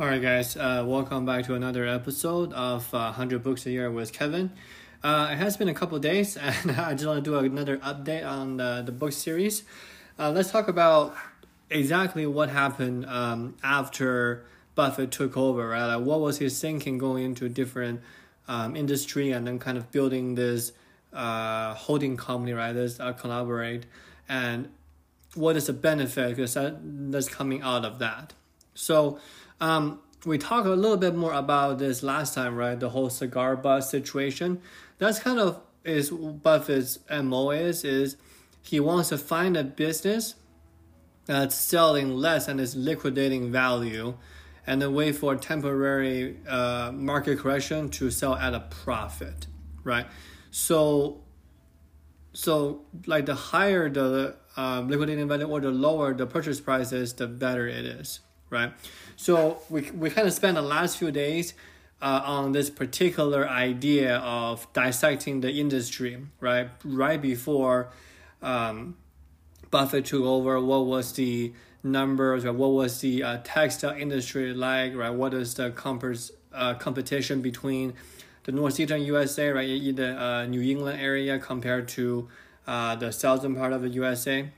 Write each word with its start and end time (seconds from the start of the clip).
All 0.00 0.06
right, 0.06 0.22
guys, 0.22 0.56
uh, 0.56 0.84
welcome 0.86 1.26
back 1.26 1.46
to 1.46 1.54
another 1.54 1.84
episode 1.84 2.52
of 2.52 2.94
uh, 2.94 3.10
100 3.10 3.42
Books 3.42 3.66
a 3.66 3.72
Year 3.72 3.90
with 3.90 4.12
Kevin. 4.12 4.52
Uh, 5.02 5.30
it 5.32 5.38
has 5.38 5.56
been 5.56 5.68
a 5.68 5.74
couple 5.74 5.98
days, 5.98 6.36
and 6.36 6.70
I 6.70 6.94
just 6.94 7.04
want 7.04 7.24
to 7.24 7.28
do 7.28 7.36
another 7.36 7.78
update 7.78 8.24
on 8.24 8.58
the, 8.58 8.84
the 8.86 8.92
book 8.92 9.10
series. 9.10 9.64
Uh, 10.16 10.30
let's 10.30 10.52
talk 10.52 10.68
about 10.68 11.16
exactly 11.68 12.26
what 12.26 12.48
happened 12.48 13.06
um, 13.06 13.56
after 13.64 14.44
Buffett 14.76 15.10
took 15.10 15.36
over, 15.36 15.70
right? 15.70 15.96
Like 15.96 16.06
what 16.06 16.20
was 16.20 16.38
his 16.38 16.60
thinking 16.60 16.98
going 16.98 17.24
into 17.24 17.48
different 17.48 18.00
um, 18.46 18.76
industry 18.76 19.32
and 19.32 19.48
then 19.48 19.58
kind 19.58 19.76
of 19.76 19.90
building 19.90 20.36
this 20.36 20.70
uh, 21.12 21.74
holding 21.74 22.16
company, 22.16 22.52
right? 22.52 22.72
This 22.72 23.00
uh, 23.00 23.14
collaborate, 23.14 23.84
and 24.28 24.68
what 25.34 25.56
is 25.56 25.66
the 25.66 25.72
benefit 25.72 26.36
that's 26.36 27.28
coming 27.28 27.62
out 27.62 27.84
of 27.84 27.98
that. 27.98 28.34
So 28.78 29.18
um, 29.60 30.00
we 30.24 30.38
talked 30.38 30.66
a 30.66 30.74
little 30.74 30.96
bit 30.96 31.14
more 31.14 31.32
about 31.32 31.78
this 31.78 32.02
last 32.02 32.34
time, 32.34 32.54
right? 32.54 32.78
The 32.78 32.90
whole 32.90 33.10
cigar 33.10 33.56
butt 33.56 33.84
situation. 33.84 34.60
That's 34.98 35.18
kind 35.18 35.38
of 35.38 35.60
is 35.84 36.10
Buffett's 36.10 36.98
mo 37.10 37.50
is 37.50 37.84
is 37.84 38.16
he 38.62 38.80
wants 38.80 39.08
to 39.08 39.18
find 39.18 39.56
a 39.56 39.64
business 39.64 40.34
that's 41.26 41.54
selling 41.54 42.10
less 42.10 42.48
and 42.48 42.60
is 42.60 42.74
liquidating 42.74 43.50
value, 43.52 44.16
and 44.66 44.80
then 44.80 44.94
wait 44.94 45.12
for 45.16 45.34
a 45.34 45.36
temporary 45.36 46.36
uh, 46.48 46.90
market 46.92 47.38
correction 47.38 47.88
to 47.90 48.10
sell 48.10 48.34
at 48.34 48.54
a 48.54 48.60
profit, 48.60 49.46
right? 49.84 50.06
So, 50.50 51.22
so 52.32 52.82
like 53.06 53.26
the 53.26 53.34
higher 53.34 53.90
the 53.90 54.36
um, 54.56 54.88
liquidating 54.88 55.28
value 55.28 55.46
or 55.46 55.60
the 55.60 55.70
lower 55.70 56.14
the 56.14 56.26
purchase 56.26 56.60
price 56.60 56.92
is, 56.92 57.12
the 57.14 57.26
better 57.26 57.66
it 57.66 57.84
is, 57.84 58.20
right? 58.50 58.72
So 59.16 59.58
we, 59.68 59.90
we 59.90 60.10
kind 60.10 60.26
of 60.26 60.32
spent 60.32 60.54
the 60.54 60.62
last 60.62 60.98
few 60.98 61.10
days 61.10 61.54
uh, 62.00 62.22
on 62.24 62.52
this 62.52 62.70
particular 62.70 63.48
idea 63.48 64.18
of 64.18 64.66
dissecting 64.72 65.40
the 65.40 65.50
industry, 65.50 66.18
right? 66.40 66.70
Right 66.84 67.20
before 67.20 67.90
um, 68.42 68.96
Buffett 69.70 70.06
took 70.06 70.24
over, 70.24 70.60
what 70.60 70.86
was 70.86 71.12
the 71.12 71.52
numbers, 71.82 72.44
right? 72.44 72.54
what 72.54 72.68
was 72.68 73.00
the 73.00 73.22
uh, 73.22 73.38
textile 73.44 73.96
industry 73.96 74.54
like, 74.54 74.94
right? 74.94 75.10
What 75.10 75.34
is 75.34 75.54
the 75.54 75.70
compers, 75.70 76.32
uh, 76.52 76.74
competition 76.74 77.42
between 77.42 77.94
the 78.44 78.52
northeastern 78.52 79.02
USA, 79.02 79.50
right, 79.50 79.68
in 79.68 79.96
the 79.96 80.20
uh, 80.20 80.46
New 80.46 80.62
England 80.62 81.00
area 81.00 81.38
compared 81.38 81.88
to 81.88 82.28
uh, 82.66 82.94
the 82.96 83.12
southern 83.12 83.56
part 83.56 83.72
of 83.72 83.82
the 83.82 83.88
USA? 83.90 84.48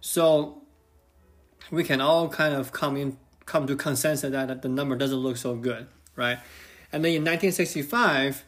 So 0.00 0.62
we 1.70 1.84
can 1.84 2.00
all 2.00 2.28
kind 2.28 2.54
of 2.54 2.72
come 2.72 2.96
in 2.96 3.16
come 3.48 3.66
to 3.66 3.74
consensus 3.74 4.30
that 4.30 4.62
the 4.62 4.68
number 4.68 4.94
doesn't 4.94 5.16
look 5.16 5.36
so 5.36 5.56
good, 5.56 5.88
right? 6.14 6.38
And 6.92 7.04
then 7.04 7.12
in 7.12 7.24
1965, 7.24 8.44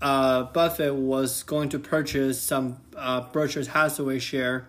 uh, 0.00 0.44
Buffett 0.44 0.94
was 0.94 1.42
going 1.42 1.68
to 1.68 1.78
purchase 1.78 2.40
some 2.40 2.78
uh, 2.96 3.20
Berkshire 3.20 3.64
Hathaway 3.64 4.18
share 4.18 4.66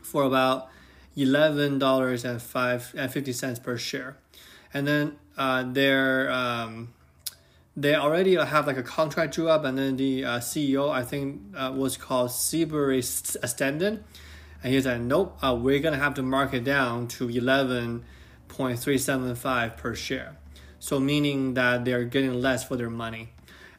for 0.00 0.22
about 0.22 0.68
eleven 1.16 1.78
dollars 1.78 2.24
and 2.24 2.40
five 2.40 2.94
and 2.96 3.12
fifty 3.12 3.32
cents 3.32 3.58
per 3.58 3.76
share, 3.76 4.16
and 4.72 4.86
then 4.86 5.16
uh, 5.36 5.64
they're 5.66 6.30
um, 6.30 6.94
they 7.76 7.96
already 7.96 8.36
have 8.36 8.66
like 8.68 8.76
a 8.76 8.82
contract 8.82 9.34
drew 9.34 9.48
up, 9.48 9.64
and 9.64 9.76
then 9.76 9.96
the 9.96 10.24
uh, 10.24 10.38
CEO 10.38 10.88
I 10.88 11.02
think 11.02 11.40
uh, 11.56 11.72
was 11.74 11.96
called 11.96 12.30
Seabury 12.30 13.02
Stanton, 13.02 14.04
and 14.62 14.72
he's 14.72 14.86
like, 14.86 15.00
nope, 15.00 15.36
uh, 15.42 15.58
we're 15.60 15.80
gonna 15.80 15.96
have 15.96 16.14
to 16.14 16.22
mark 16.22 16.54
it 16.54 16.62
down 16.62 17.08
to 17.08 17.28
eleven 17.28 18.04
0.375 18.62 19.76
per 19.76 19.94
share. 19.94 20.36
So 20.78 20.98
meaning 20.98 21.54
that 21.54 21.84
they're 21.84 22.04
getting 22.04 22.40
less 22.40 22.64
for 22.64 22.76
their 22.76 22.90
money. 22.90 23.30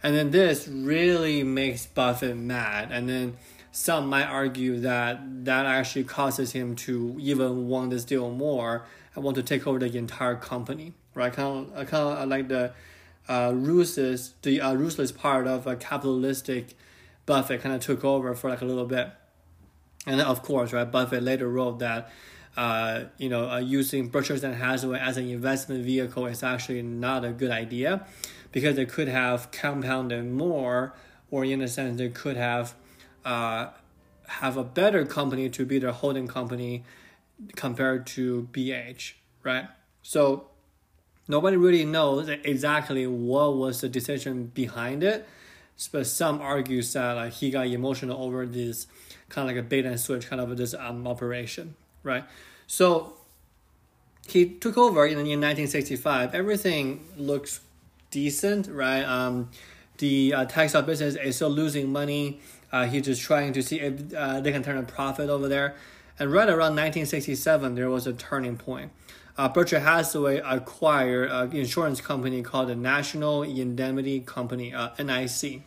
And 0.02 0.16
then 0.16 0.32
this 0.32 0.68
really 0.68 1.44
makes 1.44 1.86
Buffett 1.86 2.36
mad. 2.36 2.92
And 2.92 3.08
then 3.08 3.38
some 3.72 4.08
might 4.08 4.26
argue 4.26 4.80
that 4.82 5.46
that 5.46 5.66
actually 5.66 6.04
causes 6.04 6.52
him 6.52 6.76
to 6.76 7.18
even 7.20 7.68
want 7.68 7.90
this 7.90 8.04
deal 8.04 8.30
more 8.30 8.86
and 9.16 9.24
want 9.24 9.36
to 9.36 9.44
take 9.44 9.66
over 9.66 9.80
the 9.80 9.98
entire 9.98 10.36
company, 10.36 10.94
right? 11.16 11.34
Kind 11.34 11.72
of, 11.74 11.88
kind 11.88 12.18
of 12.20 12.30
like 12.30 12.50
the 12.50 12.74
uh, 13.28 13.52
ruthless, 13.56 14.34
the 14.42 14.62
uh, 14.62 14.74
ruthless 14.74 15.12
part 15.12 15.48
of 15.48 15.66
a 15.66 15.76
capitalistic 15.76 16.76
Buffett 17.26 17.62
kind 17.62 17.74
of 17.74 17.82
took 17.82 18.04
over 18.04 18.36
for 18.36 18.50
like 18.50 18.62
a 18.62 18.66
little 18.66 18.86
bit. 18.86 19.10
And 20.06 20.20
then, 20.20 20.28
of 20.28 20.44
course, 20.44 20.74
right, 20.74 20.90
Buffett 20.90 21.24
later 21.24 21.48
wrote 21.48 21.80
that 21.80 22.12
uh, 22.56 23.06
you 23.18 23.30
know, 23.30 23.50
uh, 23.50 23.58
using 23.58 24.10
Berkshire 24.10 24.34
and 24.44 24.56
Hathaway 24.56 25.00
as 25.00 25.18
an 25.18 25.28
investment 25.28 25.84
vehicle 25.84 26.28
is 26.28 26.44
actually 26.44 26.84
not 26.84 27.26
a 27.26 27.32
good 27.32 27.52
idea 27.52 28.06
because 28.52 28.78
it 28.78 28.90
could 28.90 29.08
have 29.08 29.50
compounded 29.52 30.26
more, 30.26 30.94
or 31.32 31.44
in 31.44 31.62
a 31.62 31.68
sense, 31.68 32.00
it 32.00 32.14
could 32.14 32.38
have 32.38 32.76
uh, 33.26 33.68
have 34.28 34.58
a 34.58 34.64
better 34.64 35.06
company 35.06 35.50
to 35.50 35.66
be 35.66 35.80
their 35.80 35.92
holding 35.92 36.28
company 36.28 36.84
compared 37.56 38.06
to 38.06 38.48
BH, 38.52 39.14
right? 39.42 39.68
So 40.04 40.48
nobody 41.28 41.58
really 41.58 41.86
knows 41.86 42.30
exactly 42.30 43.08
what 43.08 43.58
was 43.58 43.82
the 43.82 43.90
decision 43.90 44.52
behind 44.54 45.04
it, 45.04 45.28
but 45.92 46.06
some 46.06 46.40
argue 46.40 46.84
that 46.84 47.14
like, 47.14 47.34
he 47.34 47.50
got 47.50 47.66
emotional 47.66 48.22
over 48.22 48.46
this 48.46 48.86
kind 49.30 49.50
of 49.50 49.56
like 49.56 49.66
a 49.66 49.68
bait 49.68 49.86
and 49.86 50.00
switch 50.00 50.28
kind 50.30 50.40
of 50.40 50.56
this 50.56 50.76
um, 50.76 51.08
operation 51.08 51.76
right? 52.04 52.24
So 52.68 53.14
he 54.28 54.48
took 54.50 54.78
over 54.78 55.06
in, 55.06 55.14
in 55.14 55.42
1965. 55.42 56.34
Everything 56.34 57.06
looks 57.18 57.62
decent, 58.12 58.68
right? 58.68 59.04
Um, 59.04 59.50
the 59.98 60.34
uh, 60.34 60.46
textile 60.46 60.82
business 60.82 61.16
is 61.16 61.36
still 61.36 61.50
losing 61.50 61.92
money. 61.92 62.40
Uh, 62.72 62.86
he's 62.86 63.04
just 63.04 63.22
trying 63.22 63.54
to 63.54 63.62
see 63.62 63.80
if 63.80 64.14
uh, 64.14 64.40
they 64.40 64.52
can 64.52 64.64
turn 64.64 64.78
a 64.78 64.84
profit 64.84 65.30
over 65.30 65.48
there. 65.48 65.76
And 66.20 66.32
right 66.32 66.48
around 66.48 66.76
1967, 66.76 67.76
there 67.76 67.90
was 67.90 68.08
a 68.08 68.14
turning 68.14 68.58
point. 68.58 68.92
Uh, 69.36 69.50
Berkshire 69.50 69.80
Hathaway 69.80 70.42
acquired 70.46 71.30
an 71.32 71.52
insurance 71.54 72.02
company 72.02 72.44
called 72.44 72.70
the 72.70 72.76
National 72.76 73.42
Indemnity 73.42 74.20
Company, 74.20 74.74
uh, 74.74 74.90
NIC. 75.04 75.62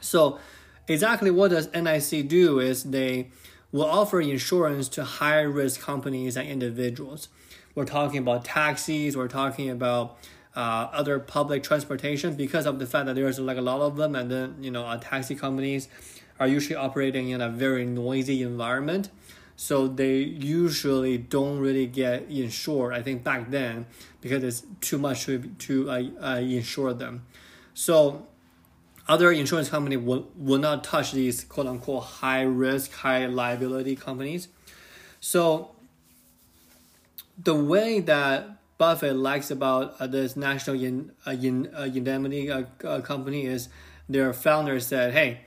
So, 0.00 0.38
exactly 0.86 1.30
what 1.32 1.50
does 1.50 1.72
NIC 1.72 2.28
do 2.28 2.60
is 2.60 2.84
they 2.84 3.30
will 3.72 3.84
offer 3.84 4.20
insurance 4.20 4.88
to 4.90 5.04
high 5.04 5.40
risk 5.40 5.80
companies 5.80 6.36
and 6.36 6.48
individuals. 6.48 7.28
We're 7.74 7.84
talking 7.84 8.18
about 8.18 8.44
taxis, 8.44 9.16
we're 9.16 9.28
talking 9.28 9.68
about 9.70 10.18
uh, 10.54 10.88
other 10.92 11.18
public 11.18 11.62
transportation 11.62 12.34
because 12.34 12.64
of 12.64 12.78
the 12.78 12.86
fact 12.86 13.06
that 13.06 13.14
there's 13.14 13.38
like 13.38 13.58
a 13.58 13.62
lot 13.62 13.80
of 13.80 13.96
them, 13.96 14.14
and 14.14 14.30
then 14.30 14.56
you 14.60 14.70
know, 14.70 14.86
uh, 14.86 14.96
taxi 14.96 15.34
companies 15.34 15.88
are 16.40 16.46
usually 16.46 16.76
operating 16.76 17.30
in 17.30 17.40
a 17.40 17.48
very 17.48 17.84
noisy 17.84 18.42
environment. 18.42 19.10
So 19.56 19.88
they 19.88 20.18
usually 20.18 21.16
don't 21.16 21.58
really 21.58 21.86
get 21.86 22.28
insured. 22.30 22.92
I 22.92 23.02
think 23.02 23.24
back 23.24 23.50
then 23.50 23.86
because 24.20 24.42
it's 24.42 24.62
too 24.80 24.98
much 24.98 25.24
to 25.26 25.38
to 25.38 25.90
uh, 25.90 26.02
uh, 26.20 26.40
insure 26.40 26.92
them. 26.92 27.26
So 27.72 28.26
other 29.08 29.30
insurance 29.30 29.68
company 29.68 29.96
will, 29.96 30.28
will 30.36 30.58
not 30.58 30.82
touch 30.82 31.12
these 31.12 31.44
quote 31.44 31.66
unquote 31.66 32.02
high 32.02 32.42
risk, 32.42 32.92
high 32.92 33.26
liability 33.26 33.96
companies. 33.96 34.48
So 35.20 35.70
the 37.38 37.54
way 37.54 38.00
that 38.00 38.48
Buffett 38.78 39.16
likes 39.16 39.50
about 39.50 39.94
uh, 40.00 40.06
this 40.06 40.36
national 40.36 40.82
in, 40.82 41.12
uh, 41.26 41.30
in, 41.30 41.70
uh, 41.74 41.82
indemnity 41.82 42.50
uh, 42.50 42.64
uh, 42.84 43.00
company 43.00 43.46
is 43.46 43.68
their 44.08 44.32
founder 44.32 44.78
said, 44.80 45.12
hey, 45.12 45.40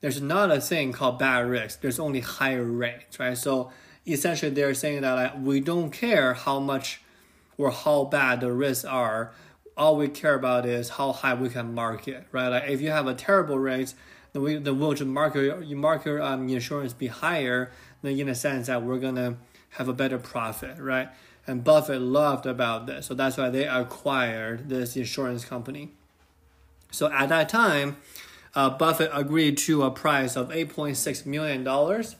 there's 0.00 0.20
not 0.20 0.50
a 0.50 0.60
thing 0.60 0.92
called 0.92 1.18
bad 1.18 1.46
risk. 1.46 1.80
There's 1.80 1.98
only 1.98 2.20
higher 2.20 2.64
rates, 2.64 3.18
right? 3.18 3.36
So 3.36 3.70
essentially, 4.06 4.52
they're 4.52 4.74
saying 4.74 5.02
that 5.02 5.12
like, 5.14 5.32
we 5.40 5.60
don't 5.60 5.90
care 5.90 6.34
how 6.34 6.60
much 6.60 7.00
or 7.58 7.70
how 7.70 8.04
bad 8.04 8.40
the 8.40 8.52
risks 8.52 8.84
are 8.84 9.32
all 9.76 9.96
we 9.96 10.08
care 10.08 10.34
about 10.34 10.64
is 10.64 10.90
how 10.90 11.12
high 11.12 11.34
we 11.34 11.48
can 11.48 11.74
market, 11.74 12.26
right? 12.32 12.48
Like 12.48 12.64
if 12.68 12.80
you 12.80 12.90
have 12.90 13.06
a 13.06 13.14
terrible 13.14 13.58
rate, 13.58 13.94
then 14.32 14.42
we 14.42 14.56
then 14.56 14.78
we'll 14.78 14.94
just 14.94 15.08
market 15.08 15.64
you 15.66 15.76
market 15.76 16.20
um 16.20 16.48
insurance 16.48 16.92
be 16.92 17.08
higher, 17.08 17.70
then 18.02 18.18
in 18.18 18.28
a 18.28 18.34
sense 18.34 18.68
that 18.68 18.82
we're 18.82 18.98
gonna 18.98 19.36
have 19.70 19.88
a 19.88 19.92
better 19.92 20.18
profit, 20.18 20.78
right? 20.78 21.08
And 21.46 21.62
Buffett 21.62 22.00
loved 22.00 22.46
about 22.46 22.86
this, 22.86 23.06
so 23.06 23.14
that's 23.14 23.36
why 23.36 23.50
they 23.50 23.68
acquired 23.68 24.68
this 24.68 24.96
insurance 24.96 25.44
company. 25.44 25.92
So 26.90 27.12
at 27.12 27.28
that 27.28 27.48
time, 27.48 27.98
uh, 28.54 28.70
Buffett 28.70 29.10
agreed 29.12 29.58
to 29.58 29.82
a 29.82 29.90
price 29.90 30.36
of 30.36 30.50
eight 30.50 30.70
point 30.70 30.96
six 30.96 31.26
million 31.26 31.62
dollars, 31.62 32.16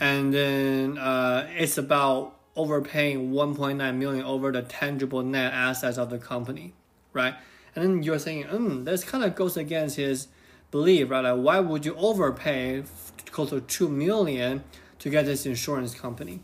and 0.00 0.34
then 0.34 0.98
uh, 0.98 1.48
it's 1.56 1.78
about 1.78 2.34
overpaying 2.56 3.30
1.9 3.30 3.96
million 3.96 4.24
over 4.24 4.50
the 4.50 4.62
tangible 4.62 5.22
net 5.22 5.52
assets 5.52 5.96
of 5.96 6.10
the 6.10 6.18
company 6.18 6.74
right? 7.18 7.34
And 7.74 7.84
then 7.84 8.02
you're 8.02 8.18
saying, 8.18 8.44
hmm, 8.44 8.84
this 8.84 9.04
kind 9.04 9.22
of 9.22 9.34
goes 9.34 9.56
against 9.56 9.96
his 9.96 10.28
belief, 10.70 11.10
right? 11.10 11.20
Like, 11.20 11.40
why 11.40 11.60
would 11.60 11.84
you 11.84 11.94
overpay 11.96 12.84
close 13.30 13.50
to 13.50 13.60
two 13.60 13.88
million 13.88 14.64
to 15.00 15.10
get 15.10 15.26
this 15.26 15.46
insurance 15.46 15.94
company, 15.94 16.40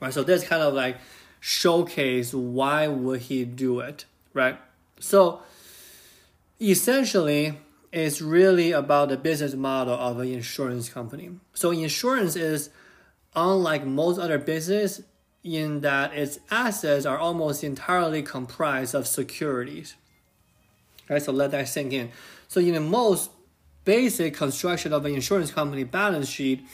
right? 0.00 0.12
So 0.12 0.22
this 0.22 0.46
kind 0.46 0.62
of 0.62 0.74
like 0.74 0.96
showcase 1.40 2.32
why 2.32 2.88
would 2.88 3.22
he 3.22 3.44
do 3.44 3.80
it, 3.80 4.06
right? 4.32 4.58
So 4.98 5.42
essentially, 6.60 7.58
it's 7.92 8.20
really 8.20 8.72
about 8.72 9.10
the 9.10 9.16
business 9.16 9.54
model 9.54 9.94
of 9.94 10.18
an 10.18 10.28
insurance 10.28 10.88
company. 10.88 11.30
So 11.52 11.70
insurance 11.70 12.34
is 12.34 12.70
unlike 13.36 13.84
most 13.84 14.18
other 14.18 14.38
business 14.38 15.02
in 15.44 15.82
that 15.82 16.14
its 16.14 16.40
assets 16.50 17.04
are 17.04 17.18
almost 17.18 17.62
entirely 17.62 18.22
comprised 18.22 18.94
of 18.94 19.06
securities. 19.06 19.94
Right, 21.08 21.22
so 21.22 21.32
let 21.32 21.50
that 21.50 21.68
sink 21.68 21.92
in. 21.92 22.10
So 22.48 22.60
in 22.60 22.72
the 22.72 22.80
most 22.80 23.30
basic 23.84 24.34
construction 24.34 24.94
of 24.94 25.04
an 25.04 25.14
insurance 25.14 25.50
company 25.52 25.84
balance 25.84 26.28
sheet, 26.28 26.64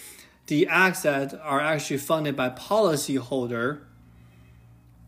the 0.46 0.68
assets 0.68 1.34
are 1.34 1.60
actually 1.60 1.98
funded 1.98 2.36
by 2.36 2.50
policyholder, 2.50 3.80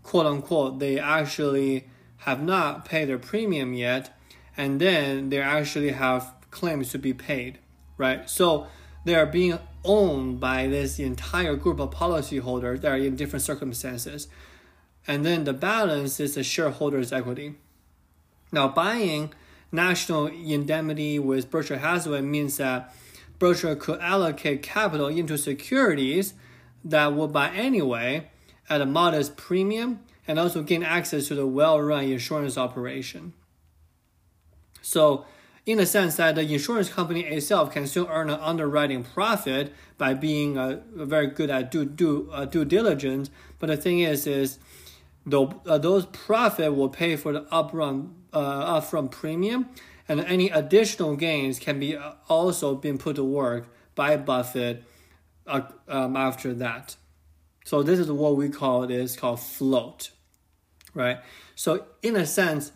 quote 0.03 0.27
unquote. 0.27 0.81
They 0.81 0.99
actually 0.99 1.89
have 2.19 2.43
not 2.43 2.85
paid 2.85 3.09
their 3.09 3.19
premium 3.19 3.75
yet, 3.75 4.17
and 4.57 4.81
then 4.81 5.31
they 5.31 5.41
actually 5.41 5.91
have 5.91 6.35
claims 6.51 6.91
to 6.91 6.99
be 6.99 7.15
paid, 7.15 7.59
right? 7.97 8.29
So 8.29 8.67
they 9.05 9.15
are 9.15 9.27
being 9.27 9.59
owned 9.85 10.41
by 10.41 10.67
this 10.67 10.99
entire 10.99 11.57
group 11.57 11.81
of 11.81 11.91
policyholders 11.91 12.81
that 12.81 12.93
are 12.93 12.97
in 12.97 13.17
different 13.17 13.43
circumstances. 13.43 14.29
And 15.07 15.25
then 15.25 15.45
the 15.45 15.53
balance 15.53 16.21
is 16.21 16.37
the 16.37 16.45
shareholders' 16.45 17.13
equity. 17.13 17.55
Now, 18.53 18.69
buying 18.69 19.33
national 19.73 20.27
indemnity 20.27 21.19
with 21.19 21.51
Berkshire 21.51 21.79
Hathaway 21.79 22.21
means 22.21 22.59
that 22.59 22.95
Berkshire 23.39 23.75
could 23.75 23.99
allocate 24.01 24.63
capital 24.63 25.09
into 25.09 25.37
securities 25.37 26.35
that 26.85 27.13
would 27.15 27.33
buy 27.33 27.51
anyway 27.51 28.31
at 28.69 28.81
a 28.81 28.87
modest 28.87 29.37
premium 29.37 30.01
and 30.29 30.39
also 30.39 30.63
gain 30.63 30.83
access 30.83 31.29
to 31.29 31.35
the 31.35 31.47
well 31.47 31.81
run 31.81 32.05
insurance 32.05 32.57
operation. 32.57 33.33
So, 34.81 35.25
in 35.65 35.79
the 35.79 35.87
sense 35.87 36.17
that 36.17 36.35
the 36.35 36.43
insurance 36.43 36.89
company 36.89 37.21
itself 37.21 37.73
can 37.73 37.87
still 37.87 38.09
earn 38.11 38.31
an 38.31 38.41
underwriting 38.41 39.05
profit 39.05 39.73
by 39.97 40.13
being 40.13 40.59
uh, 40.59 40.81
very 40.95 41.29
good 41.29 41.51
at 41.51 41.71
due, 41.71 41.85
due, 41.85 42.29
uh, 42.33 42.45
due 42.45 42.65
diligence. 42.65 43.31
But 43.59 43.69
the 43.69 43.77
thing 43.77 44.01
is, 44.01 44.27
is 44.27 44.59
the, 45.25 45.47
uh, 45.67 45.79
those 45.79 46.07
profit 46.07 46.75
will 46.75 46.89
pay 46.89 47.15
for 47.15 47.33
the 47.33 47.43
upfront, 47.43 48.11
uh, 48.33 48.81
upfront 48.81 49.13
premium, 49.13 49.69
and 50.09 50.21
any 50.21 50.51
additional 50.51 51.15
gains 51.15 51.61
can 51.61 51.79
be 51.79 51.97
uh, 51.97 52.13
also 52.29 52.75
been 52.75 52.99
put 52.99 53.17
to 53.17 53.25
work 53.25 53.69
by 53.95 54.17
Buffett 54.17 54.83
uh, 55.47 55.63
um, 55.87 56.17
after 56.17 56.53
that. 56.55 56.97
So 57.65 57.85
this 57.85 58.01
is 58.01 58.11
what 58.11 58.37
we 58.37 58.49
call 58.49 58.87
this 58.89 59.15
called 59.15 59.39
float, 59.39 60.11
right? 60.93 61.19
So 61.55 61.87
in 62.03 62.17
a 62.17 62.27
sense, 62.27 62.73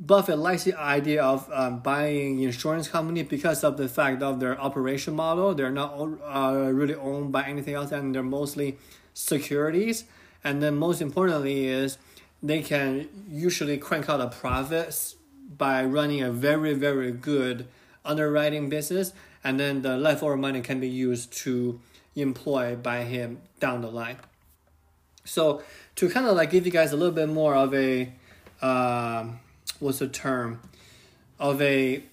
Buffett 0.00 0.38
likes 0.38 0.64
the 0.64 0.74
idea 0.80 1.22
of 1.22 1.46
um, 1.52 1.80
buying 1.80 2.40
insurance 2.40 2.88
company 2.88 3.22
because 3.22 3.62
of 3.62 3.76
the 3.76 3.86
fact 3.86 4.22
of 4.22 4.40
their 4.40 4.58
operation 4.58 5.14
model. 5.14 5.54
They're 5.54 5.70
not 5.70 5.92
uh, 5.94 6.70
really 6.72 6.94
owned 6.94 7.32
by 7.32 7.44
anything 7.44 7.74
else, 7.74 7.92
and 7.92 8.14
they're 8.14 8.22
mostly 8.22 8.78
securities. 9.12 10.04
And 10.42 10.62
then 10.62 10.76
most 10.76 11.02
importantly 11.02 11.66
is 11.66 11.98
they 12.42 12.62
can 12.62 13.10
usually 13.28 13.76
crank 13.76 14.08
out 14.08 14.22
a 14.22 14.28
profit 14.28 15.14
by 15.58 15.84
running 15.84 16.22
a 16.22 16.30
very 16.30 16.72
very 16.72 17.12
good 17.12 17.66
underwriting 18.02 18.70
business, 18.70 19.12
and 19.44 19.60
then 19.60 19.82
the 19.82 19.98
leftover 19.98 20.36
money 20.38 20.62
can 20.62 20.80
be 20.80 20.88
used 20.88 21.30
to 21.44 21.78
employ 22.16 22.74
by 22.74 23.02
him 23.02 23.42
down 23.58 23.82
the 23.82 23.90
line. 23.90 24.16
So 25.26 25.62
to 25.96 26.08
kind 26.08 26.26
of 26.26 26.36
like 26.36 26.50
give 26.50 26.64
you 26.64 26.72
guys 26.72 26.92
a 26.92 26.96
little 26.96 27.14
bit 27.14 27.28
more 27.28 27.54
of 27.54 27.74
a 27.74 28.10
um, 28.62 29.40
what's 29.80 29.98
the 29.98 30.08
term 30.08 30.60
of 31.38 31.60
a 31.60 32.04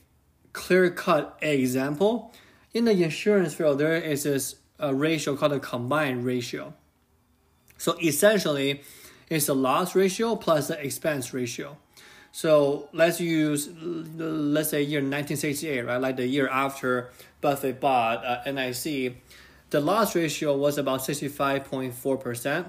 clear 0.54 0.90
cut 0.90 1.38
example. 1.42 2.34
In 2.74 2.86
the 2.86 3.04
insurance 3.04 3.54
field, 3.54 3.80
there 3.80 3.96
is 3.96 4.24
this 4.24 4.56
a 4.80 4.94
ratio 4.94 5.36
called 5.36 5.54
a 5.54 5.60
combined 5.60 6.26
ratio. 6.26 6.74
So 7.78 7.98
essentially, 8.02 8.82
it's 9.30 9.46
the 9.46 9.56
loss 9.56 9.96
ratio 9.96 10.36
plus 10.36 10.68
the 10.68 10.84
expense 10.84 11.34
ratio. 11.34 11.78
So 12.32 12.90
let's 12.94 13.20
use, 13.20 13.70
let's 13.78 14.70
say 14.70 14.84
year 14.84 15.00
1968, 15.00 15.82
right? 15.86 15.98
Like 15.98 16.18
the 16.18 16.28
year 16.28 16.48
after 16.48 17.12
Buffett 17.42 17.80
bought 17.80 18.24
uh, 18.26 18.52
NIC, 18.52 19.16
the 19.70 19.82
loss 19.82 20.16
ratio 20.16 20.56
was 20.56 20.78
about 20.78 21.02
65.4%, 21.02 22.66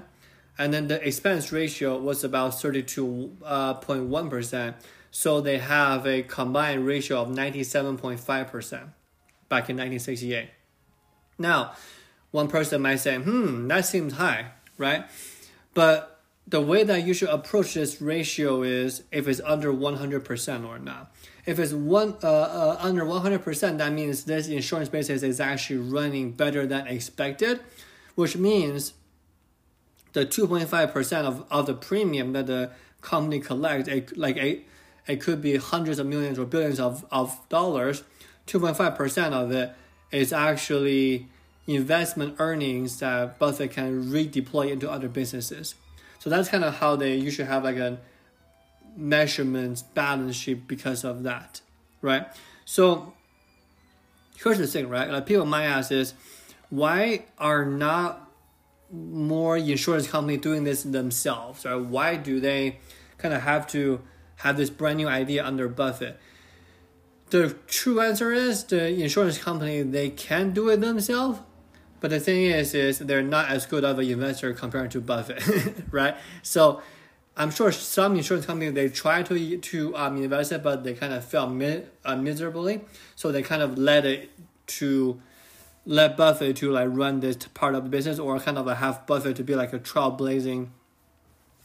and 0.59 0.71
then 0.73 0.89
the 0.89 1.07
expense 1.07 1.53
ratio 1.53 1.97
was 1.97 2.25
about 2.25 2.51
32.1%. 2.51 4.69
Uh, 4.69 4.73
so 5.09 5.41
they 5.41 5.57
have 5.57 6.05
a 6.05 6.21
combined 6.21 6.85
ratio 6.85 7.21
of 7.21 7.29
97.5% 7.29 8.19
back 9.47 9.69
in 9.69 9.77
1968. 9.77 10.49
Now, 11.39 11.71
one 12.31 12.49
person 12.49 12.81
might 12.81 12.97
say, 12.97 13.17
hmm, 13.17 13.69
that 13.69 13.85
seems 13.85 14.13
high, 14.13 14.47
right? 14.77 15.05
But 15.73 16.19
the 16.45 16.59
way 16.59 16.83
that 16.83 17.07
you 17.07 17.13
should 17.13 17.29
approach 17.29 17.75
this 17.75 18.01
ratio 18.01 18.61
is 18.61 19.03
if 19.11 19.29
it's 19.29 19.39
under 19.45 19.71
100% 19.71 20.67
or 20.67 20.77
not. 20.77 21.15
If 21.45 21.57
it's 21.57 21.71
one 21.71 22.17
uh, 22.21 22.27
uh, 22.27 22.77
under 22.81 23.05
100%, 23.05 23.77
that 23.77 23.93
means 23.93 24.25
this 24.25 24.49
insurance 24.49 24.89
business 24.89 25.23
is 25.23 25.39
actually 25.39 25.77
running 25.77 26.33
better 26.33 26.67
than 26.67 26.85
expected, 26.85 27.61
which 28.15 28.35
means 28.35 28.91
the 30.13 30.25
2.5% 30.25 31.23
of, 31.23 31.45
of 31.51 31.65
the 31.65 31.73
premium 31.73 32.33
that 32.33 32.47
the 32.47 32.71
company 33.01 33.39
collects, 33.39 33.87
it, 33.87 34.17
like 34.17 34.37
a, 34.37 34.61
it 35.07 35.21
could 35.21 35.41
be 35.41 35.55
hundreds 35.57 35.99
of 35.99 36.07
millions 36.07 36.37
or 36.37 36.45
billions 36.45 36.79
of, 36.79 37.05
of 37.11 37.37
dollars, 37.49 38.03
2.5% 38.47 39.31
of 39.31 39.51
it 39.51 39.73
is 40.11 40.33
actually 40.33 41.27
investment 41.67 42.35
earnings 42.39 42.99
that 42.99 43.37
Buffett 43.37 43.71
can 43.71 44.05
redeploy 44.05 44.71
into 44.71 44.89
other 44.89 45.07
businesses. 45.07 45.75
So 46.19 46.29
that's 46.29 46.49
kind 46.49 46.63
of 46.63 46.75
how 46.75 46.95
they 46.95 47.15
usually 47.15 47.47
have 47.47 47.63
like 47.63 47.77
a 47.77 47.99
measurement 48.95 49.83
balance 49.93 50.35
sheet 50.35 50.67
because 50.67 51.03
of 51.03 51.23
that, 51.23 51.61
right? 52.01 52.27
So 52.65 53.13
here's 54.37 54.57
the 54.57 54.67
thing, 54.67 54.89
right? 54.89 55.09
Like 55.09 55.25
people 55.25 55.45
might 55.45 55.65
ask 55.65 55.91
is 55.91 56.13
why 56.69 57.25
are 57.37 57.65
not 57.65 58.28
more 58.91 59.57
insurance 59.57 60.07
companies 60.07 60.41
doing 60.41 60.63
this 60.63 60.83
themselves? 60.83 61.65
Right? 61.65 61.75
Why 61.75 62.15
do 62.15 62.39
they 62.39 62.79
kind 63.17 63.33
of 63.33 63.41
have 63.41 63.67
to 63.67 64.01
have 64.37 64.57
this 64.57 64.69
brand 64.69 64.97
new 64.97 65.07
idea 65.07 65.45
under 65.45 65.67
Buffett? 65.67 66.19
The 67.29 67.55
true 67.67 68.01
answer 68.01 68.31
is 68.31 68.63
the 68.63 68.87
insurance 68.87 69.37
company 69.37 69.83
they 69.83 70.09
can 70.09 70.51
do 70.51 70.69
it 70.69 70.81
themselves, 70.81 71.39
but 71.99 72.09
the 72.09 72.19
thing 72.19 72.45
is, 72.45 72.73
is 72.73 72.99
they're 72.99 73.21
not 73.21 73.49
as 73.49 73.65
good 73.65 73.83
of 73.83 73.99
an 73.99 74.09
investor 74.09 74.53
compared 74.53 74.89
to 74.91 75.01
Buffett, 75.01 75.43
right? 75.91 76.15
So 76.41 76.81
I'm 77.37 77.51
sure 77.51 77.71
some 77.71 78.15
insurance 78.15 78.45
companies 78.45 78.73
they 78.73 78.89
try 78.89 79.23
to 79.23 79.57
to 79.57 79.95
um, 79.95 80.17
invest 80.17 80.51
it, 80.51 80.63
but 80.63 80.83
they 80.83 80.93
kind 80.93 81.13
of 81.13 81.23
fail 81.23 81.49
mi- 81.49 81.83
uh, 82.03 82.15
miserably. 82.15 82.81
So 83.15 83.31
they 83.31 83.43
kind 83.43 83.61
of 83.61 83.77
let 83.77 84.05
it 84.05 84.31
to 84.79 85.21
let 85.89 86.15
Buffett 86.15 86.55
to 86.57 86.71
like 86.71 86.87
run 86.91 87.19
this 87.19 87.35
part 87.55 87.73
of 87.73 87.83
the 87.83 87.89
business, 87.89 88.19
or 88.19 88.39
kind 88.39 88.59
of 88.59 88.67
have 88.77 89.07
Buffett 89.07 89.35
to 89.37 89.43
be 89.43 89.55
like 89.55 89.73
a 89.73 89.79
trailblazing 89.79 90.67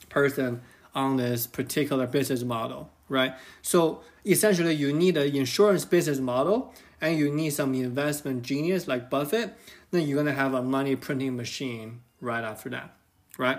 person 0.09 0.63
on 0.95 1.19
this 1.19 1.47
particular 1.47 2.07
business 2.07 2.43
model, 2.43 2.91
right? 3.11 3.35
So 3.61 4.01
essentially, 4.25 4.73
you 4.73 4.95
need 4.95 5.19
an 5.19 5.37
insurance 5.37 5.85
business 5.85 6.21
model 6.21 6.73
and 7.03 7.19
you 7.19 7.31
need 7.31 7.51
some 7.51 7.75
investment 7.75 8.43
genius 8.43 8.89
like 8.89 9.11
Buffett. 9.11 9.59
Then 9.91 10.09
you're 10.09 10.17
gonna 10.17 10.33
have 10.33 10.55
a 10.55 10.63
money 10.63 10.97
printing 10.97 11.37
machine 11.37 12.01
right 12.19 12.45
after 12.45 12.71
that, 12.71 12.97
right? 13.37 13.59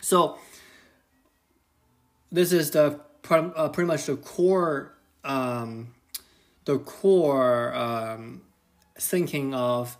So 0.00 0.38
this 2.32 2.52
is 2.52 2.72
the 2.72 3.00
uh, 3.30 3.68
pretty 3.68 3.86
much 3.86 4.06
the 4.06 4.16
core, 4.16 4.98
um, 5.22 5.94
the 6.64 6.80
core 6.80 7.72
um, 7.76 8.42
thinking 8.98 9.54
of 9.54 9.96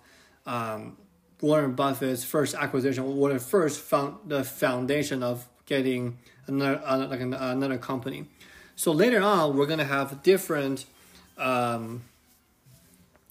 um, 0.47 0.97
Warren 1.41 1.75
Buffett's 1.75 2.25
first 2.25 2.55
acquisition, 2.55 3.05
or 3.05 3.33
the 3.33 3.39
first 3.39 3.81
found 3.81 4.19
the 4.27 4.45
foundation 4.45 5.23
of 5.23 5.49
getting 5.67 6.19
another 6.47 6.81
uh, 6.85 7.07
like 7.07 7.21
an, 7.21 7.35
another 7.35 7.79
company. 7.79 8.27
So 8.77 8.93
later 8.93 9.23
on, 9.23 9.57
we're 9.57 9.67
gonna 9.67 9.85
have 9.85 10.23
different 10.23 10.85
um, 11.37 12.05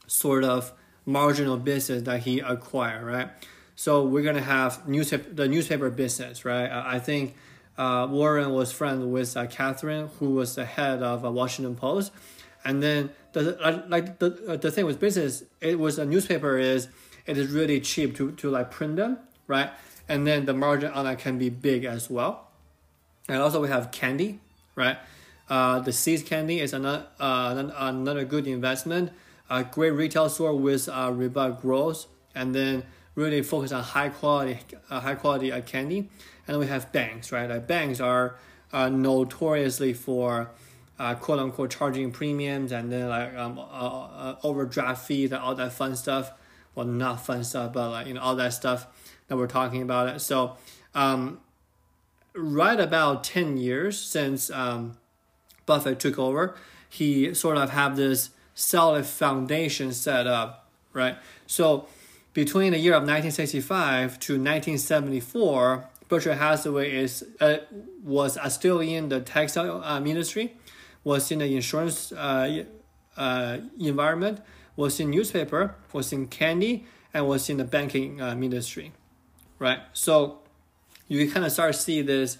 sort 0.07 0.43
of 0.43 0.73
marginal 1.05 1.57
business 1.57 2.03
that 2.03 2.21
he 2.21 2.39
acquired, 2.39 3.05
right? 3.05 3.29
So 3.75 4.03
we're 4.03 4.23
gonna 4.23 4.41
have 4.41 4.87
newspaper 4.87 5.29
the 5.29 5.47
newspaper 5.47 5.89
business, 5.89 6.45
right? 6.45 6.69
I 6.69 6.99
think 6.99 7.35
uh, 7.77 8.07
Warren 8.09 8.51
was 8.51 8.71
friends 8.71 9.05
with 9.05 9.37
uh, 9.37 9.45
Katharine, 9.47 10.09
who 10.19 10.31
was 10.31 10.55
the 10.55 10.65
head 10.65 11.03
of 11.03 11.23
uh, 11.23 11.31
Washington 11.31 11.75
Post, 11.75 12.11
and 12.67 12.83
then 12.83 13.09
the 13.33 13.41
like 13.87 14.19
the 14.19 14.29
uh, 14.47 14.57
the 14.57 14.71
thing 14.71 14.85
with 14.85 14.99
business, 14.99 15.43
it 15.61 15.77
was 15.79 15.97
a 15.97 16.05
newspaper 16.05 16.57
is 16.57 16.89
it 17.25 17.37
is 17.37 17.47
really 17.51 17.79
cheap 17.79 18.15
to 18.17 18.31
to 18.39 18.49
like 18.49 18.69
print 18.71 18.95
them, 18.97 19.17
right? 19.47 19.71
and 20.09 20.25
then 20.25 20.45
the 20.45 20.53
margin 20.53 20.91
on 20.91 21.05
that 21.05 21.19
can 21.19 21.37
be 21.37 21.49
big 21.49 21.85
as 21.85 22.09
well. 22.09 22.47
And 23.27 23.41
also 23.41 23.61
we 23.61 23.67
have 23.67 23.91
candy, 23.91 24.39
right? 24.75 24.97
Uh, 25.49 25.79
the 25.79 25.91
See's 25.91 26.23
Candy 26.23 26.59
is 26.59 26.73
another 26.73 27.07
uh, 27.19 27.69
another 27.77 28.25
good 28.25 28.47
investment. 28.47 29.11
A 29.49 29.63
great 29.63 29.91
retail 29.91 30.27
store 30.27 30.53
with 30.53 30.89
uh, 30.89 31.09
robust 31.13 31.61
growth, 31.61 32.05
and 32.35 32.53
then 32.53 32.83
really 33.15 33.41
focus 33.41 33.71
on 33.71 33.81
high 33.81 34.09
quality 34.09 34.59
uh, 34.89 34.99
high 34.99 35.15
quality 35.15 35.51
uh, 35.51 35.61
candy. 35.61 36.09
And 36.47 36.59
we 36.59 36.67
have 36.67 36.91
banks, 36.91 37.31
right? 37.31 37.49
Like 37.49 37.67
banks 37.67 37.99
are 37.99 38.35
uh, 38.71 38.89
notoriously 38.89 39.93
for 39.93 40.51
uh, 40.99 41.15
quote 41.15 41.39
unquote 41.39 41.71
charging 41.71 42.11
premiums 42.11 42.71
and 42.71 42.91
then 42.91 43.09
like 43.09 43.35
um, 43.35 43.59
uh, 43.59 43.61
uh, 43.61 44.35
overdraft 44.43 45.05
fees 45.05 45.31
and 45.31 45.41
all 45.41 45.55
that 45.55 45.73
fun 45.73 45.95
stuff. 45.95 46.31
Well, 46.75 46.85
not 46.85 47.25
fun 47.25 47.43
stuff, 47.43 47.73
but 47.73 47.89
like 47.89 48.07
you 48.07 48.13
know 48.13 48.21
all 48.21 48.35
that 48.35 48.53
stuff 48.53 48.87
that 49.27 49.37
we're 49.37 49.47
talking 49.47 49.81
about. 49.81 50.07
It. 50.09 50.19
So, 50.19 50.57
um, 50.93 51.39
right 52.35 52.79
about 52.79 53.23
ten 53.23 53.57
years 53.57 53.99
since 53.99 54.51
um, 54.51 54.97
Buffett 55.65 55.99
took 55.99 56.19
over, 56.19 56.55
he 56.89 57.33
sort 57.33 57.57
of 57.57 57.71
have 57.71 57.95
this 57.95 58.29
solid 58.53 59.05
foundation 59.05 59.93
set 59.93 60.25
up, 60.27 60.67
right? 60.93 61.17
So 61.45 61.87
between 62.33 62.71
the 62.71 62.79
year 62.79 62.93
of 62.93 63.01
1965 63.01 64.19
to 64.19 64.33
1974, 64.33 65.85
Berkshire 66.07 66.35
Hathaway 66.35 66.95
is 66.95 67.25
uh, 67.39 67.57
was 68.03 68.37
uh, 68.37 68.49
still 68.49 68.79
in 68.79 69.09
the 69.09 69.19
textile 69.19 69.83
um, 69.83 70.07
industry, 70.07 70.55
was 71.03 71.31
in 71.31 71.39
the 71.39 71.55
insurance 71.55 72.11
uh, 72.11 72.63
uh, 73.15 73.57
environment, 73.79 74.41
was 74.75 74.99
in 74.99 75.09
newspaper, 75.09 75.75
was 75.93 76.11
in 76.13 76.27
candy, 76.27 76.85
and 77.13 77.27
was 77.27 77.49
in 77.49 77.57
the 77.57 77.63
banking 77.63 78.21
um, 78.21 78.43
industry, 78.43 78.91
right? 79.59 79.79
So 79.93 80.39
you 81.07 81.31
kind 81.31 81.45
of 81.45 81.51
start 81.51 81.73
to 81.73 81.79
see 81.79 82.01
this 82.01 82.37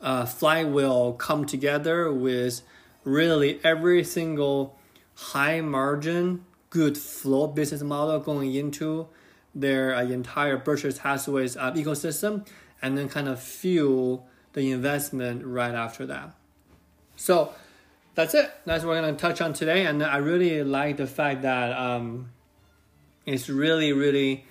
uh, 0.00 0.26
flywheel 0.26 1.14
come 1.14 1.44
together 1.44 2.12
with 2.12 2.62
really 3.04 3.60
every 3.64 4.04
single 4.04 4.78
high 5.14 5.60
margin, 5.60 6.44
good 6.70 6.96
flow 6.96 7.46
business 7.46 7.82
model 7.82 8.18
going 8.20 8.54
into 8.54 9.08
their 9.54 9.94
uh, 9.94 10.02
entire 10.02 10.56
Berkshire 10.56 10.92
Hathaway's 10.92 11.56
uh, 11.56 11.72
ecosystem, 11.72 12.46
and 12.80 12.96
then 12.96 13.08
kind 13.08 13.28
of 13.28 13.40
fuel 13.42 14.26
the 14.52 14.70
investment 14.70 15.44
right 15.44 15.74
after 15.74 16.06
that. 16.06 16.34
So 17.20 17.52
that's 18.14 18.32
it. 18.32 18.50
That's 18.64 18.82
what 18.82 18.92
we're 18.92 19.02
gonna 19.02 19.12
touch 19.12 19.42
on 19.42 19.52
today, 19.52 19.84
and 19.84 20.02
I 20.02 20.16
really 20.16 20.64
like 20.64 20.96
the 20.96 21.06
fact 21.06 21.42
that 21.42 21.70
um, 21.76 22.30
it's 23.26 23.50
really, 23.50 23.92
really 23.92 24.46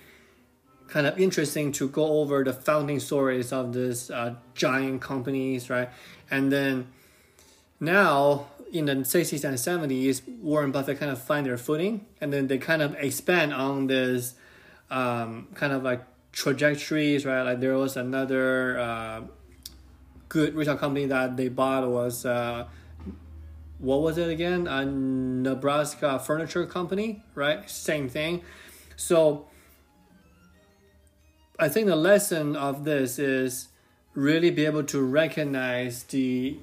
kind 0.86 1.04
of 1.04 1.18
interesting 1.18 1.72
to 1.72 1.88
go 1.88 2.20
over 2.20 2.44
the 2.44 2.52
founding 2.52 3.00
stories 3.00 3.52
of 3.52 3.72
this 3.72 4.08
uh, 4.08 4.36
giant 4.54 5.02
companies, 5.02 5.68
right? 5.68 5.88
And 6.30 6.52
then 6.52 6.86
now 7.80 8.46
in 8.72 8.84
the 8.84 8.94
60s 8.94 9.42
and 9.42 9.58
70s, 9.58 10.22
Warren 10.38 10.70
Buffett 10.70 11.00
kind 11.00 11.10
of 11.10 11.20
find 11.20 11.46
their 11.46 11.58
footing, 11.58 12.06
and 12.20 12.32
then 12.32 12.46
they 12.46 12.58
kind 12.58 12.82
of 12.82 12.94
expand 12.94 13.52
on 13.52 13.88
this 13.88 14.34
um, 14.92 15.48
kind 15.54 15.72
of 15.72 15.82
like 15.82 16.04
trajectories, 16.30 17.26
right? 17.26 17.42
Like 17.42 17.58
there 17.58 17.76
was 17.76 17.96
another 17.96 18.78
uh, 18.78 19.22
good 20.30 20.54
retail 20.54 20.78
company 20.78 21.04
that 21.06 21.36
they 21.36 21.48
bought 21.48 21.86
was 21.86 22.24
uh, 22.24 22.66
what 23.78 24.00
was 24.00 24.16
it 24.16 24.30
again? 24.30 24.66
A 24.66 24.84
Nebraska 24.84 26.18
Furniture 26.18 26.64
Company, 26.64 27.22
right? 27.34 27.68
Same 27.68 28.08
thing. 28.08 28.42
So 28.96 29.46
I 31.58 31.68
think 31.68 31.88
the 31.88 31.96
lesson 31.96 32.56
of 32.56 32.84
this 32.84 33.18
is 33.18 33.68
really 34.14 34.50
be 34.50 34.66
able 34.66 34.84
to 34.84 35.02
recognize 35.02 36.04
the 36.04 36.58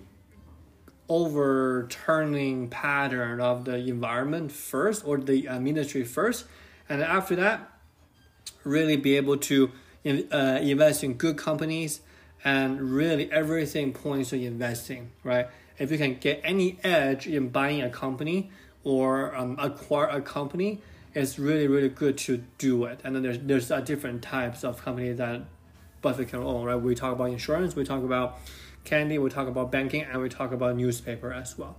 overturning 1.10 2.70
pattern 2.70 3.40
of 3.40 3.66
the 3.66 3.76
environment 3.76 4.52
first 4.52 5.06
or 5.06 5.18
the 5.18 5.48
uh, 5.48 5.60
industry 5.60 6.04
first 6.04 6.46
and 6.90 7.02
after 7.02 7.34
that 7.36 7.72
really 8.66 8.98
be 8.98 9.16
able 9.16 9.38
to 9.38 9.72
uh, 10.06 10.60
invest 10.62 11.06
in 11.06 11.14
good 11.14 11.38
companies 11.38 12.02
and 12.44 12.82
really 12.82 13.32
everything 13.32 13.94
points 13.94 14.30
to 14.30 14.44
investing 14.44 15.12
right 15.24 15.48
if 15.78 15.92
you 15.92 15.98
can 15.98 16.16
get 16.16 16.40
any 16.44 16.80
edge 16.84 17.28
in 17.28 17.50
buying 17.50 17.82
a 17.82 17.90
company 17.90 18.50
or 18.84 19.36
um, 19.36 19.56
acquire 19.60 20.08
a 20.08 20.22
company 20.22 20.82
it's 21.14 21.40
really 21.40 21.68
really 21.68 21.90
good 21.90 22.18
to 22.18 22.44
do 22.58 22.86
it 22.86 23.00
and 23.04 23.16
then 23.16 23.24
there's 23.24 23.40
there's 23.40 23.72
uh, 23.72 23.82
different 23.82 24.22
types 24.22 24.64
of 24.64 24.84
companies 24.84 25.18
that 25.18 25.42
buffett 26.02 26.30
can 26.30 26.40
own 26.40 26.66
right 26.66 26.76
we 26.76 26.94
talk 26.94 27.14
about 27.14 27.30
insurance 27.30 27.76
we 27.76 27.84
talk 27.84 28.04
about 28.04 28.40
candy, 28.88 29.18
we 29.18 29.30
talk 29.30 29.48
about 29.48 29.72
banking, 29.72 30.04
and 30.04 30.22
we 30.22 30.30
talk 30.30 30.52
about 30.52 30.76
newspaper 30.76 31.32
as 31.32 31.58
well. 31.58 31.76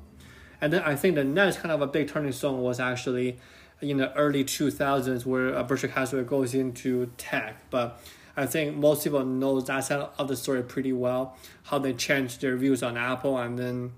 And 0.60 0.72
then 0.72 0.82
I 0.82 0.94
think 0.94 1.14
the 1.14 1.24
next 1.24 1.58
kind 1.58 1.72
of 1.72 1.80
a 1.80 1.86
big 1.86 2.08
turning 2.08 2.32
stone 2.32 2.60
was 2.60 2.78
actually 2.78 3.38
in 3.80 3.96
the 3.96 4.14
early 4.14 4.44
2000s 4.44 5.24
where 5.24 5.56
uh, 5.56 5.62
Berkshire 5.62 5.88
Hathaway 5.88 6.24
goes 6.24 6.54
into 6.54 7.10
tech. 7.16 7.70
But 7.70 8.00
I 8.38 8.46
think 8.46 8.76
most 8.76 9.02
people 9.02 9.24
know 9.24 9.60
that 9.60 9.80
side 9.84 10.08
of 10.16 10.28
the 10.28 10.36
story 10.36 10.62
pretty 10.62 10.92
well, 10.92 11.36
how 11.64 11.78
they 11.80 11.92
changed 11.92 12.40
their 12.40 12.56
views 12.56 12.84
on 12.84 12.96
Apple, 12.96 13.36
and 13.36 13.58
then 13.58 13.92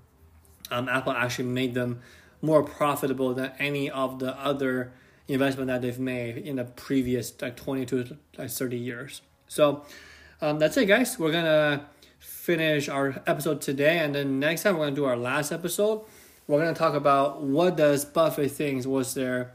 um, 0.70 0.88
Apple 0.88 1.12
actually 1.12 1.49
made 1.49 1.75
them 1.75 2.00
more 2.40 2.62
profitable 2.62 3.35
than 3.35 3.52
any 3.59 3.90
of 3.90 4.18
the 4.18 4.35
other 4.40 4.92
investment 5.28 5.68
that 5.68 5.82
they've 5.82 5.99
made 5.99 6.38
in 6.38 6.56
the 6.56 6.64
previous 6.64 7.35
like 7.42 7.54
20 7.54 7.85
to 7.85 8.16
like 8.38 8.49
30 8.49 8.78
years. 8.78 9.20
So 9.47 9.85
um, 10.40 10.59
that's 10.59 10.75
it, 10.78 10.87
guys. 10.87 11.18
We're 11.18 11.32
gonna 11.32 11.87
finish 12.18 12.88
our 12.88 13.23
episode 13.26 13.61
today, 13.61 13.99
and 13.99 14.14
then 14.14 14.40
next 14.40 14.62
time 14.62 14.78
we're 14.78 14.87
gonna 14.87 14.97
do 14.97 15.04
our 15.04 15.18
last 15.18 15.52
episode. 15.52 16.00
We're 16.47 16.61
gonna 16.61 16.73
talk 16.73 16.94
about 16.94 17.42
what 17.42 17.76
does 17.76 18.06
Buffett 18.06 18.52
thinks 18.52 18.87
was 18.87 19.12
their 19.12 19.52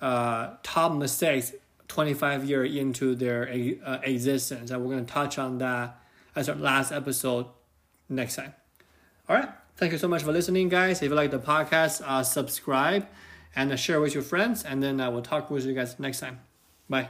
uh, 0.00 0.54
top 0.64 0.94
mistakes 0.94 1.52
25 1.88 2.44
years 2.44 2.74
into 2.74 3.14
their 3.14 3.48
uh, 3.84 3.98
existence, 4.02 4.70
and 4.70 4.84
we're 4.84 4.94
gonna 4.94 5.06
touch 5.06 5.38
on 5.38 5.58
that 5.58 5.98
as 6.34 6.48
our 6.48 6.56
last 6.56 6.92
episode 6.92 7.46
next 8.08 8.36
time. 8.36 8.54
All 9.28 9.36
right, 9.36 9.48
thank 9.76 9.92
you 9.92 9.98
so 9.98 10.08
much 10.08 10.22
for 10.22 10.32
listening, 10.32 10.68
guys. 10.68 11.02
If 11.02 11.10
you 11.10 11.14
like 11.14 11.30
the 11.30 11.38
podcast, 11.38 12.02
uh, 12.06 12.22
subscribe 12.22 13.06
and 13.54 13.78
share 13.78 14.00
with 14.00 14.14
your 14.14 14.22
friends, 14.22 14.64
and 14.64 14.82
then 14.82 15.00
I 15.00 15.08
will 15.08 15.22
talk 15.22 15.50
with 15.50 15.64
you 15.64 15.74
guys 15.74 15.98
next 15.98 16.20
time. 16.20 16.40
Bye. 16.88 17.08